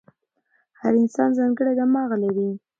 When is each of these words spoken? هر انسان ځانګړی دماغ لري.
هر 0.79 0.93
انسان 1.01 1.29
ځانګړی 1.37 1.73
دماغ 1.79 2.09
لري. 2.23 2.49